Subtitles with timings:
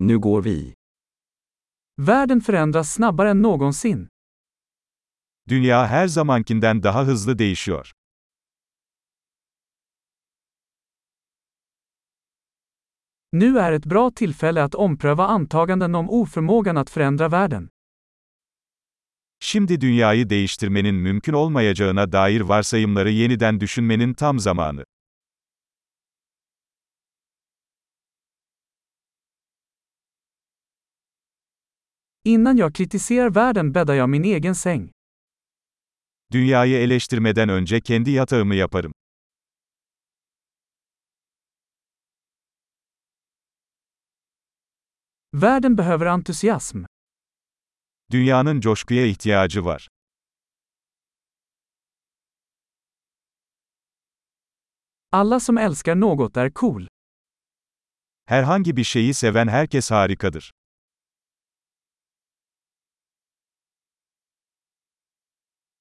[0.00, 0.74] Nu går vi.
[1.96, 4.08] Världen förändras snabbare än någonsin.
[5.48, 7.92] Dünya her zamankinden daha hızlı değişiyor.
[13.32, 17.68] Nu är ett bra tillfälle att ompröva antaganden om oförmågan att förändra världen.
[19.40, 24.84] Şimdi dünyayı değiştirmenin mümkün olmayacağına dair varsayımları yeniden düşünmenin tam zamanı.
[32.28, 34.90] Innan jag kritiserar världen bäddar jag min egen säng.
[36.32, 38.92] Dünyayı eleştirmeden önce kendi yatağımı yaparım.
[45.32, 46.84] Världen behöver entusiasm.
[48.10, 49.88] Dünyanın coşkuya ihtiyacı var.
[55.12, 56.86] Alla som älskar något är cool.
[58.26, 60.57] Herhangi bir şeyi seven herkes harikadır.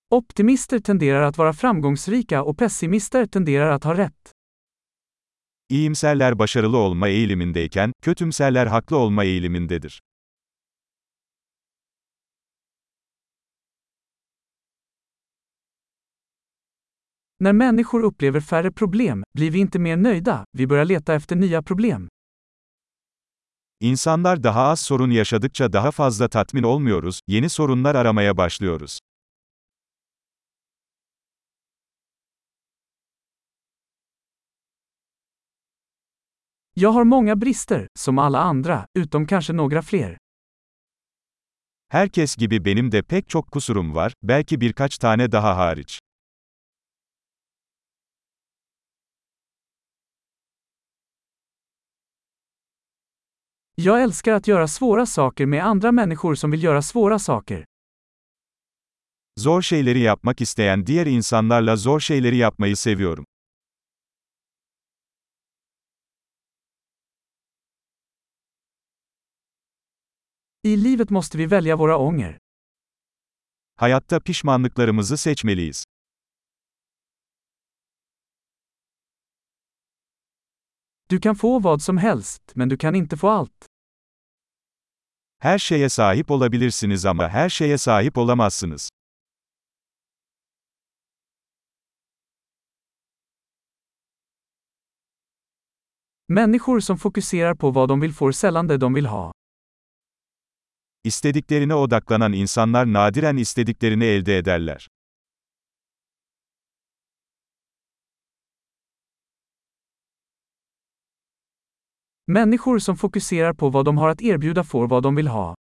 [0.09, 4.31] Optimister tenderar att vara framgångsrika och pessimister tenderar att ha rätt.
[5.69, 9.99] İyimserler başarılı olma eğilimindeyken, kötümserler haklı olma eğilimindedir.
[17.39, 21.61] När människor upplever färre problem, blir vi inte mer nöjda, vi börjar leta efter nya
[21.61, 22.07] problem.
[23.79, 28.99] İnsanlar daha az sorun yaşadıkça daha fazla tatmin olmuyoruz, yeni sorunlar aramaya başlıyoruz.
[36.79, 40.17] Jag har många brister, som alla andra, utom kanske några fler.
[41.89, 45.99] Herkes gibi benim de pek çok kusurum var, belki birkaç tane daha hariç.
[53.75, 57.65] Jag älskar att göra svåra saker med andra människor som vill göra svåra saker.
[59.39, 63.25] Zor şeyleri yapmak isteyen diğer insanlarla zor şeyleri yapmayı seviyorum.
[70.63, 72.37] I livet måste vi välja våra ånger.
[73.75, 75.83] Hayatta pişmanlıklarımızı seçmeliyiz.
[81.09, 83.65] Du kan få vad som helst, men du kan inte få allt.
[85.39, 88.89] Her şeye sahip olabilirsiniz ama her şeye sahip olamazsınız.
[96.29, 99.31] Människor som fokuserar på vad de vill får sällan det de vill ha.
[101.03, 104.87] İstediklerine odaklanan insanlar nadiren istediklerini elde ederler.
[112.27, 115.55] Människor som fokuserar på vad de har att erbjuda får vad de vill ha.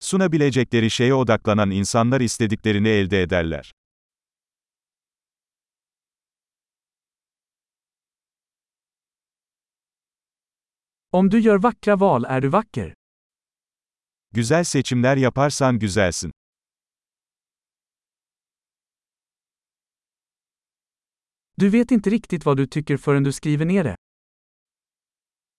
[0.00, 3.70] Sunabilecekleri şeye odaklanan insanlar istediklerini elde ederler.
[11.10, 12.94] Om du gör vackra val är du vacker.
[14.34, 16.30] Güzel seçimler yaparsan güzelsin.
[21.58, 23.96] Du vet inte riktigt vad du tycker förrän du skriver ner det.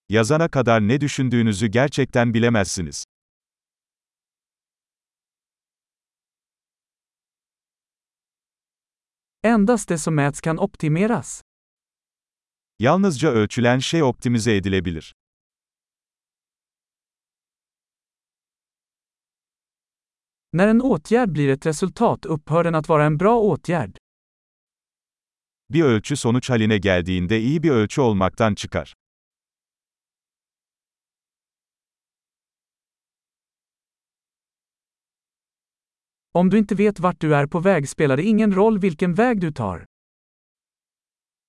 [0.09, 3.03] Yazana kadar ne düşündüğünüzü gerçekten bilemezsiniz.
[9.44, 11.41] Endast det som mäts kan optimeras.
[12.79, 15.13] Yalnızca ölçülen şey optimize edilebilir.
[20.53, 23.97] När en åtgärd blir ett resultat upphör den att vara en bra åtgärd.
[25.69, 28.93] Bir ölçü sonuç haline geldiğinde iyi bir ölçü olmaktan çıkar.
[36.33, 39.41] Om du inte vet vart du är på väg spelar det ingen roll vilken väg
[39.41, 39.85] du tar.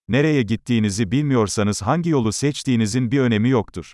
[0.08, 3.92] Nereye gittiğinizi bilmiyorsanız hangi yolu seçtiğinizin bir önemi yoktur.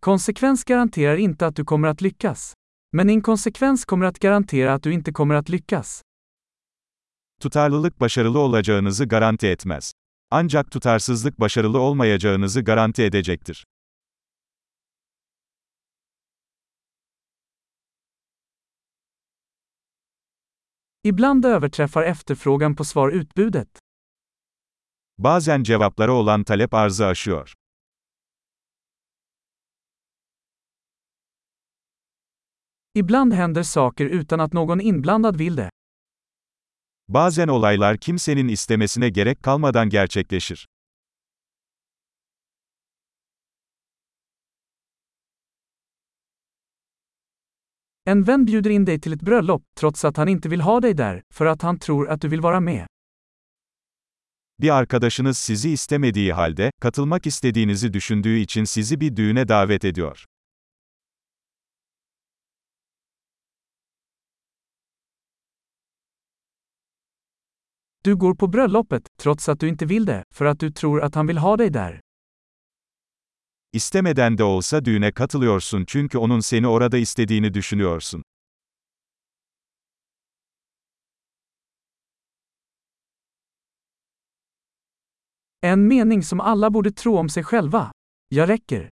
[0.00, 2.54] Konsekvens garanterar inte att du kommer att lyckas.
[2.92, 6.02] Men inkonsekvens kommer att garantera att du inte kommer att lyckas.
[7.40, 9.92] Tutarlılık başarılı olacağınızı garanti etmez.
[10.30, 13.64] Ancak tutarsızlık başarılı olmayacağınızı garanti edecektir.
[21.04, 23.68] Ibland överträffar efterfrågan på svar utbudet.
[25.18, 27.54] Bazen cevaplara olan talep arzı aşıyor.
[32.94, 35.70] Ibland händer saker utan att någon inblandad vill det.
[37.08, 40.66] Bazen olaylar kimsenin istemesine gerek kalmadan gerçekleşir.
[48.06, 50.94] En vän bjuder in dig till ett bröllop, trots att han inte vill ha dig
[50.94, 52.86] där, för att han tror att du vill vara med.
[54.58, 60.24] Bir arkadaşınız sizi istemediği halde, katılmak istediğinizi düşündüğü için sizi bir düğüne davet ediyor.
[68.04, 71.14] Du går på bröllopet, trots att du inte vill det, för att du tror att
[71.14, 72.00] han vill ha dig där.
[73.72, 78.22] İstemeden de olsa düğüne katılıyorsun çünkü onun seni orada istediğini düşünüyorsun.
[85.62, 87.92] En mening som alla borde tro om sig själva.
[88.28, 88.88] Jag räcker.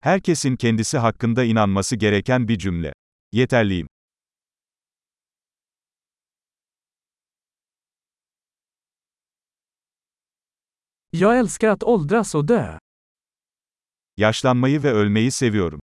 [0.00, 2.92] Herkesin kendisi hakkında inanması gereken bir cümle.
[3.32, 3.86] Yeterliyim.
[11.18, 12.78] Jag älskar att åldras och dö.
[14.16, 15.80] Yaşlanmayı ve ölmeyi seviyorum.